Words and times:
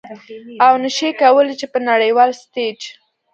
او 0.65 0.73
نشي 0.83 1.09
کولې 1.21 1.53
چې 1.59 1.65
په 1.73 1.79
نړیوال 1.89 2.29
ستیج 2.43 2.79